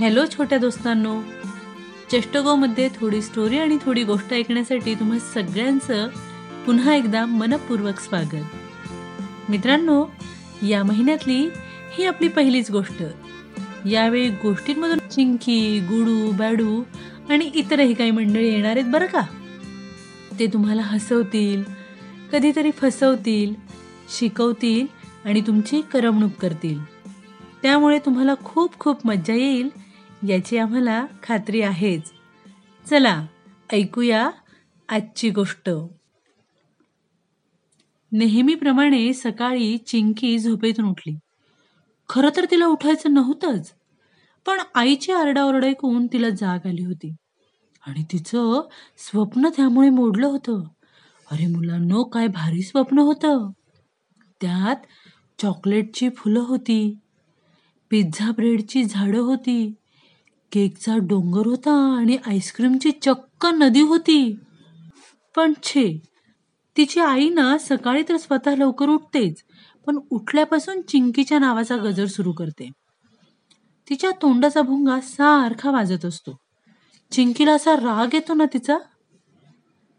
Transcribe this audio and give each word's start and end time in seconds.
Hello 0.00 0.26
छोट्या 0.26 0.58
दोस्तांनो. 0.58 1.22
चेष्टगोमध्ये 2.10 2.88
थोडी 3.00 3.22
story 3.22 3.58
आणि 3.58 3.78
थोडी 3.82 4.04
गोष्ट 4.04 4.32
ऐकण्यासाठी 4.32 4.94
तुम्हा 4.94 5.18
सगळ्यांचं 5.18 6.08
पुन्हा 6.66 6.94
एकदा 6.94 7.26
मनपूर्वक 7.26 8.00
स्वागत. 8.00 8.44
मित्रांनो 9.48 10.06
या 10.62 10.84
महिन्यातली 10.84 11.48
ही 11.98 12.04
आपली 12.04 12.28
पहिलीच 12.28 12.70
गोष्ट. 12.70 13.02
यावेळी 13.86 14.28
गोष्टींमधून 14.28 14.98
चिंकी 14.98 15.80
गुडू 15.80 16.32
बॅडू 16.32 16.82
आणि 17.28 17.50
इतरही 17.54 17.94
काही 17.94 18.10
मंडळी 18.10 18.48
येणार 18.48 18.76
आहेत 18.76 18.92
बरं 18.92 19.06
का? 19.06 19.22
ते 20.38 20.46
तुम्हाला 20.46 20.82
हसवतील 20.82 21.64
कधीतरी 22.32 22.70
फसवतील 22.70 23.54
शिकवतील 24.18 24.86
आणि 25.24 25.40
तुमची 25.40 25.80
करमणूक 25.80 26.32
करतील. 26.32 26.84
त्यामुळे 27.62 27.98
तुम्हाला 27.98 28.34
खूप 28.44 28.78
खूप 28.78 29.06
मज्जा 29.06 29.34
येईल 29.34 29.89
याची 30.28 30.58
आम्हाला 30.58 31.06
खात्री 31.22 31.62
आहेच. 31.62 32.12
चला 32.90 33.26
ऐकूया 33.72 34.30
आजची 34.88 35.30
गोष्ट. 35.30 35.70
नेहमीप्रमाणे 38.12 39.12
सकाळी 39.12 39.78
चिंकी 39.78 40.38
झोपेतून 40.38 40.84
उठली. 40.84 41.18
खरं 42.08 42.28
तर 42.36 42.44
तिला 42.50 42.66
उठायचं 42.66 43.14
नव्हतंच 43.14 43.72
पण 44.46 44.58
आईची 44.74 45.12
आरडाओरड 45.12 45.64
ऐकून 45.64 46.06
तिला 46.06 46.30
जाग 46.30 46.66
आली 46.66 46.84
होती. 46.84 47.14
आणि 47.86 48.04
तिचं 48.12 48.62
स्वप्न 48.98 49.48
त्यामुळे 49.56 49.90
मोडलं 49.90 50.26
होतं. 50.26 50.62
अरे 51.30 51.46
मुलांनो 51.46 52.04
काय 52.04 52.26
भारी 52.26 52.62
स्वप्न 52.62 52.98
होतं. 52.98 53.50
त्यात 54.40 54.76
चॉकलेटची 55.42 56.08
फुलं 56.08 56.40
होती 56.40 56.98
पिझ्झा 57.90 58.30
ब्रेडची 58.30 58.84
झाडं 58.84 59.20
होती 59.20 59.74
केकचा 60.52 60.96
डोंगर 60.96 61.46
होता 61.46 61.98
आणि 61.98 62.16
आईस्क्रीमची 62.26 62.90
चक्क 62.90 63.46
नदी 63.46 63.80
होती. 63.80 64.36
पण 65.36 65.52
छे 65.62 66.02
तिची 66.76 67.00
आई 67.00 67.28
ना 67.28 67.58
सकाळी 67.58 68.02
तर 68.08 68.16
स्वतः 68.16 68.56
लवकर 68.56 68.88
उठतेच 68.88 69.42
पण 69.86 69.98
उठल्यापासून 70.10 70.82
चिंकीच्या 70.82 71.38
नावाचा 71.38 71.76
गजर 71.76 72.06
सुरू 72.06 72.32
करते. 72.32 72.70
तिच्या 73.90 74.10
तोंडाचा 74.10 74.62
भुंगा 74.62 75.00
सारखा 75.00 75.70
वाजत 75.70 76.04
असतो. 76.04 76.36
चिंकीला 77.10 77.52
असा 77.52 77.76
राग 77.76 78.14
येतो 78.14 78.34
ना 78.34 78.44
तिचा? 78.44 78.78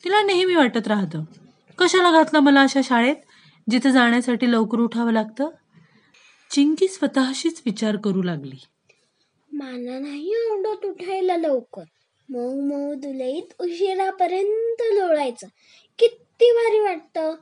तिला 0.03 0.23
नेहमी 0.23 0.55
वाटत 0.55 0.87
राहतं. 0.87 1.23
कशाला 1.77 2.11
घातलं 2.11 2.39
मला 2.39 2.61
अशा 2.61 2.81
शाळेत 2.83 3.15
जिथे 3.69 3.91
जाण्यासाठी 3.91 4.51
लवकर 4.51 4.77
उठावं 4.77 5.11
लागतं? 5.11 5.49
चिंकी 6.51 6.87
स्वतःशीच 6.87 7.61
विचार 7.65 7.95
करू 7.95 8.21
लागली. 8.21 8.55
मला 9.53 9.99
नाही 9.99 10.33
आवडत 10.33 10.85
उठायला 10.85 11.37
लवकर. 11.37 11.83
मऊ 12.29 12.61
मऊ 12.61 12.93
दुलईत 12.93 13.61
उशिरापर्यंत 13.61 14.81
लोळायचं. 14.81 15.47
किती 15.99 16.51
भारी 16.51 16.79
वाटतं. 16.79 17.35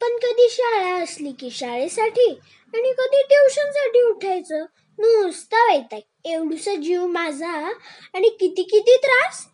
पण 0.00 0.16
कधी 0.16 0.46
शाळा 0.50 1.02
असली 1.02 1.32
की 1.32 1.50
शाळेसाठी 1.50 2.30
आणि 2.74 2.92
कधी 2.92 3.22
ट्युशनसाठी 3.22 4.02
उठायचं. 4.02 4.64
नुसता 4.98 5.72
वैताग. 5.72 6.00
एवढूसा 6.24 6.74
जीव 6.74 7.06
माझा 7.06 7.50
आणि 8.14 8.28
किती 8.28 8.62
किती 8.62 8.96
त्रास? 8.96 9.46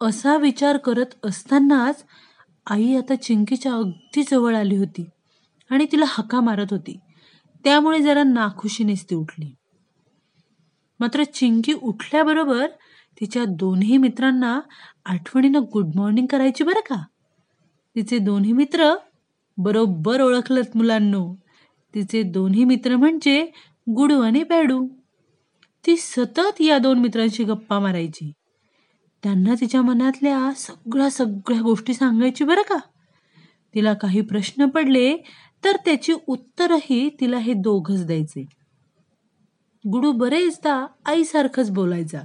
असा 0.00 0.36
विचार 0.36 0.76
करत 0.76 1.06
असतानाच 1.24 2.04
आई 2.66 2.96
आता 2.96 3.14
चिंकीच्या 3.14 3.72
अगदी 3.72 4.22
जवळ 4.30 4.54
आली 4.54 4.76
होती 4.76 5.04
आणि 5.70 5.86
तिला 5.92 6.04
हका 6.08 6.40
मारत 6.40 6.66
होती. 6.70 6.98
त्यामुळे 7.64 8.00
जरा 8.00 8.22
नाखुशीनेच 8.22 9.04
ती 9.04 9.14
उठली. 9.14 9.54
मात्र 11.00 11.24
चिंकी 11.24 11.72
उठल्याबरोबर 11.72 12.66
तिच्या 13.20 13.44
दोन्ही 13.44 13.96
मित्रांना 13.96 14.60
आठवणीनं 15.04 15.60
गुड 15.72 15.90
मॉर्निंग 15.94 16.26
करायची 16.26 16.64
बरं 16.64 16.80
का? 16.80 17.02
तिचे 17.96 18.18
दोन्ही 18.18 18.52
मित्र 18.52 18.94
बरोबर 19.56 20.20
ओळखलत 20.20 20.76
मुलांनो. 20.76 21.34
तिचे 21.94 22.22
दोन्ही 22.22 22.64
मित्र 22.64 22.96
म्हणजे 22.96 23.42
गुडू 23.90 24.20
आणि 24.20 24.42
बॅडू 24.42 24.86
ती 25.86 25.96
सतत 25.96 26.60
या 26.60 26.78
दोन 26.78 26.98
मित्रांशी 26.98 27.44
गप्पा 27.44 27.78
मारायची. 27.78 28.32
त्यांना 29.22 29.54
तिच्या 29.60 29.82
मनातल्या 29.82 30.50
सगळ्या 30.56 31.10
सगळ्या 31.10 31.60
गोष्टी 31.60 31.94
सांगायची 31.94 32.44
बरं 32.44 32.62
का? 32.62 32.78
तिला 33.74 33.94
काही 33.94 34.20
प्रश्न 34.20 34.66
पडले 34.66 35.16
तर 35.64 35.76
त्याची 35.76 36.12
उत्तरही 36.26 37.08
तिला 37.20 37.38
हे 37.38 37.52
दोघच 37.52 38.06
द्यायचे. 38.06 38.61
गुडू 39.84 40.12
बरेचदा 40.12 40.86
आईसारखंच 41.06 41.70
बोलायचा. 41.70 42.20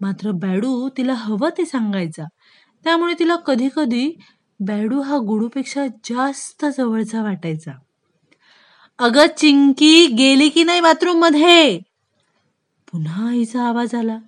मात्र 0.00 0.30
बॅडू 0.30 0.88
तिला 0.88 1.12
हवं 1.12 1.48
ते 1.58 1.64
सांगायचा. 1.64 2.24
त्यामुळे 2.84 3.14
तिला 3.18 3.36
कधी 3.36 3.68
कधी 3.76 4.16
बॅडू 4.60 5.00
हा 5.00 5.16
गुडूपेक्षा 5.16 5.86
जास्त 5.86 6.64
जवळचा 6.78 7.22
वाटायचा. 7.22 7.72
अगं 8.98 9.26
चिंकी 9.36 10.06
गेली 10.06 10.48
की 10.48 10.64
नाही 10.64 10.80
बाथरूममध्ये? 10.80 11.78
पुन्हा 12.92 13.28
आईचा 13.28 13.62
आवाज 13.62 13.94
आला. 13.94 14.18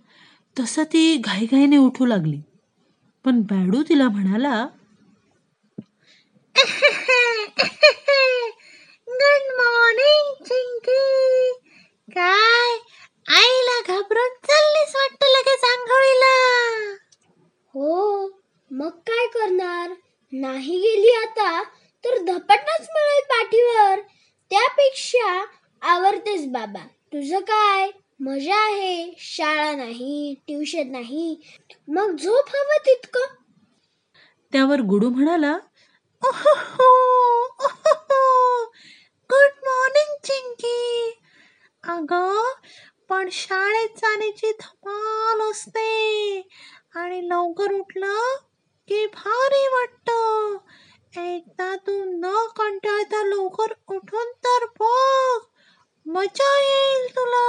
तसं 0.58 0.84
ती 0.84 1.16
घाईघाईने 1.16 1.76
उठू 1.76 2.06
लागली. 2.06 2.40
पण 3.24 3.40
बॅडू 3.40 3.82
तिला 3.88 4.08
म्हणाला 4.08 4.66
गुड 9.08 9.52
मॉर्निंग 9.56 10.44
चिंकी 10.44 11.52
काय 12.10 12.76
आईला 13.36 13.80
घाबरून 13.80 14.28
चाललीस 14.44 14.96
वाटतं 14.96 15.26
लगेच 15.26 15.64
आंघोळीला 15.64 16.34
हो 17.88 18.28
मग 18.70 18.90
काय 18.90 19.26
करणार? 19.26 19.90
नाही 20.32 20.78
गेली 20.78 21.10
आता 21.10 21.62
तर 22.04 22.18
धपटच 22.18 22.88
मिळेल 22.90 23.22
पाठीवर. 23.24 24.00
त्यापेक्षा 24.50 25.44
आवडतेच 25.82 26.46
बाबा. 26.46 26.86
तुझं 27.12 27.40
काय? 27.40 27.90
मजा 28.20 28.56
आहे. 28.56 29.14
शाळा 29.18 29.74
नाही 29.76 30.34
ट्युशन 30.46 30.90
नाही. 30.90 31.36
मग 31.88 32.16
झोप 32.16 32.48
हवं 32.48 32.86
तितकं. 32.86 33.26
त्यावर 34.52 34.80
गुडू 34.80 35.08
म्हणाला 35.08 35.56
गुड 39.32 39.58
मॉर्निंग 39.64 40.14
चिंकी. 40.24 41.18
अगं 41.84 42.52
पण 43.08 43.28
शाळेत 43.32 43.96
जाण्याची 43.96 44.52
धमाल 44.52 45.50
असते. 45.50 46.48
आणि 46.94 47.28
लवकर 47.28 47.72
उठलं 47.72 48.36
की 48.88 49.06
भारी 49.06 49.66
वाटत. 49.66 50.10
एकदा 51.18 51.76
तू 51.76 52.04
न 52.04 52.46
कंटाळता 52.56 53.22
लवकर 53.22 53.72
उठून 53.88 54.32
तर 54.46 54.64
बघ. 54.80 55.40
मजा 56.06 56.60
येईल 56.60 57.10
तुला. 57.16 57.46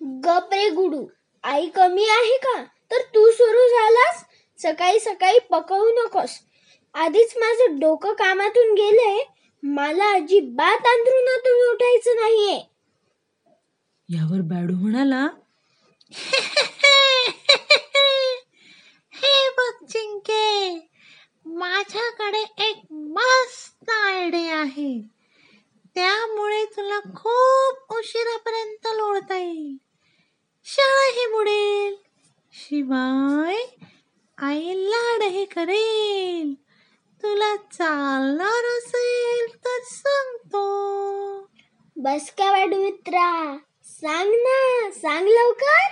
गप 0.00 0.54
रे 0.54 0.68
गुडू. 0.68 1.06
आई 1.44 1.68
कमी 1.68 2.04
आहे 2.08 2.36
का? 2.38 2.62
तर 2.90 3.02
तू 3.14 3.30
सुरू 3.30 3.68
झालास? 3.68 4.24
सकाळी 4.58 5.00
सकाळी 5.00 5.38
पकवू 5.38 5.90
नकोस. 5.90 6.30
आधीच 6.94 7.34
माझं 7.36 7.78
डोकं 7.78 8.12
कामातून 8.12 8.74
गेले 8.74 9.24
मला 9.62 10.12
अजिबात 10.12 10.86
अंथरुणातून 10.86 11.68
उठायचं 11.70 12.16
नाहीये. 12.16 12.60
यावर 14.08 14.40
बॅडू 14.40 14.74
म्हणाला 14.74 15.26
हे 19.12 19.48
बघ 19.48 19.86
चिंके 19.86 20.74
माझ्याकडे 21.46 22.42
एक 22.68 22.80
मस्त 22.92 23.90
आयडिया 23.90 24.56
आहे 24.56 25.00
त्यामुळे 25.96 26.64
तुला 26.64 26.98
खूप 27.00 27.96
उशिरापर्यंत 27.98 28.86
लोळता 28.86 29.36
येईल 29.38 29.76
शाळाही 30.66 31.26
बुडेल 31.26 31.94
शिवाय 32.74 33.56
आई 34.38 34.74
लाडही 34.74 35.44
करेल. 35.44 36.54
तुला 37.22 37.56
चालणार 37.56 38.48
असेल 38.48 39.56
तर 39.56 39.78
सांगतो. 39.82 41.50
बस 41.96 42.30
का 42.30 42.50
वाडू 42.50 42.76
मित्रा? 42.76 43.56
सांग 43.84 44.28
ना 44.28 44.90
सांग 44.90 45.26
लवकर. 45.26 45.86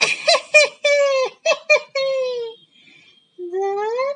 जर 3.40 4.12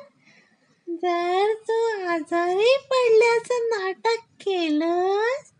जर 0.87 1.53
तू 1.53 2.07
आजारी 2.07 2.77
पडल्याचं 2.91 3.69
नाटक 3.69 4.41
केलंस 4.41 5.51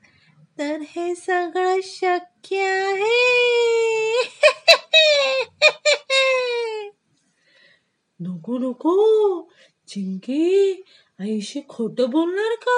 तर 0.59 0.77
हे 0.81 1.15
सगळं 1.15 1.79
शक्य 1.83 2.65
आहे. 2.65 4.23
नको 8.27 8.57
नको 8.57 8.93
चिंकी 9.87 10.83
आईशी 11.19 11.61
खोट 11.69 12.01
बोलणार 12.01 12.55
का? 12.67 12.77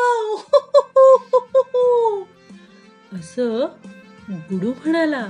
असं 3.13 3.65
गुडू 4.31 4.69
म्हणाला. 4.69 5.25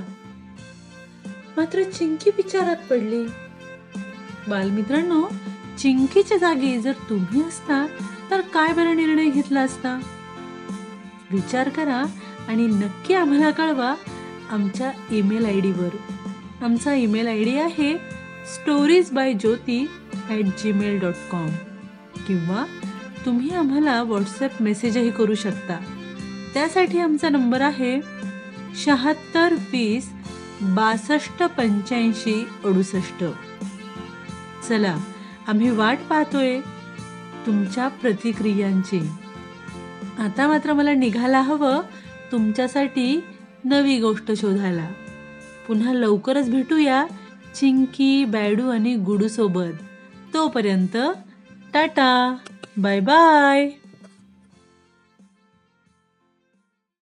मात्र 1.56 1.82
चिंकी 1.82 2.30
विचारात 2.36 2.76
पडली. 2.90 3.24
बालमित्रांनो 4.48 5.22
चिंकीच्या 5.78 6.36
जागी 6.38 6.78
जर 6.80 6.92
तुम्ही 7.10 7.42
असता 7.42 7.86
तर 8.30 8.40
काय 8.40 8.72
बरं 8.72 8.96
निर्णय 8.96 9.30
घेतला 9.30 9.60
असता? 9.60 10.00
विचार 11.30 11.68
करा 11.68 12.02
आणि 12.48 12.66
नक्की 12.66 13.14
आम्हाला 13.14 13.50
कळवा 13.50 13.94
आमच्या 14.50 14.90
ईमेल 15.10 15.44
आय 15.44 15.60
डीवर. 15.60 15.96
आमचा 16.60 16.94
ईमेल 16.94 17.26
आय 17.26 17.42
डी 17.44 17.56
आहे 17.58 17.92
stories 18.54 19.10
by 19.10 19.32
Jyoti 19.32 19.86
at 20.30 20.44
Gmail 20.62 20.98
dot 21.00 21.14
com 21.30 21.48
किंवा 22.26 22.64
तुम्ही 23.24 23.50
आम्हाला 23.50 24.02
व्हॉट्सॲप 24.02 24.62
मेसेजही 24.62 25.10
करू 25.10 25.34
शकता. 25.34 25.78
त्यासाठी 26.54 26.98
आमचा 26.98 27.28
नंबर 27.28 27.60
आहे 27.60 27.98
शहात्तर 28.84 29.54
वीस 29.72 30.08
बासष्ट 30.62 31.42
पंच्याऐंशी 31.56 32.34
अडुसष्ट. 32.64 33.24
चला 34.68 34.96
आम्ही 35.48 35.70
वाट 35.70 35.98
पाहतोय 36.10 36.58
तुमच्या 37.46 37.88
प्रतिक्रियांची. 37.88 39.00
आता 40.18 40.46
मात्र 40.48 40.72
मला 40.72 40.92
निघायला 40.94 41.40
हवं 41.40 41.80
तुमच्यासाठी 42.32 43.20
नवी 43.64 43.98
गोष्ट 44.00 44.32
शोधायला. 44.32 44.86
पुन्हा 45.68 45.92
लवकरच 45.92 46.50
भेटूया 46.50 47.04
चिंकी 47.54 48.24
बॅडू 48.24 48.68
आणि 48.70 48.94
गुडूसोबत 48.96 49.82
तोपर्यंत 50.36 50.96
टाटा 51.72 52.10
बाय 52.78 53.00
बाय. 53.00 53.85